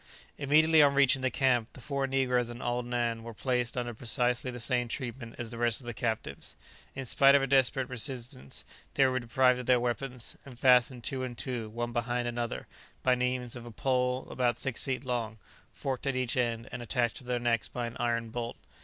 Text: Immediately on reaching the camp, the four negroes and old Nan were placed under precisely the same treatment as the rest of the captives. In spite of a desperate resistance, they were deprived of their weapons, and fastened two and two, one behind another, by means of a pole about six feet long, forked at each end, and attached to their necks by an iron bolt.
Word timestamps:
Immediately 0.39 0.81
on 0.81 0.95
reaching 0.95 1.21
the 1.21 1.29
camp, 1.29 1.73
the 1.73 1.79
four 1.79 2.07
negroes 2.07 2.49
and 2.49 2.59
old 2.59 2.87
Nan 2.87 3.21
were 3.21 3.35
placed 3.35 3.77
under 3.77 3.93
precisely 3.93 4.49
the 4.49 4.59
same 4.59 4.87
treatment 4.87 5.35
as 5.37 5.51
the 5.51 5.59
rest 5.59 5.79
of 5.79 5.85
the 5.85 5.93
captives. 5.93 6.55
In 6.95 7.05
spite 7.05 7.35
of 7.35 7.43
a 7.43 7.45
desperate 7.45 7.87
resistance, 7.87 8.65
they 8.95 9.05
were 9.05 9.19
deprived 9.19 9.59
of 9.59 9.67
their 9.67 9.79
weapons, 9.79 10.37
and 10.43 10.57
fastened 10.57 11.03
two 11.03 11.21
and 11.21 11.37
two, 11.37 11.69
one 11.69 11.93
behind 11.93 12.27
another, 12.27 12.65
by 13.03 13.13
means 13.13 13.55
of 13.55 13.63
a 13.63 13.69
pole 13.69 14.27
about 14.31 14.57
six 14.57 14.83
feet 14.83 15.03
long, 15.05 15.37
forked 15.71 16.07
at 16.07 16.15
each 16.15 16.35
end, 16.35 16.67
and 16.71 16.81
attached 16.81 17.17
to 17.17 17.23
their 17.23 17.37
necks 17.37 17.67
by 17.69 17.85
an 17.85 17.95
iron 17.99 18.29
bolt. 18.29 18.57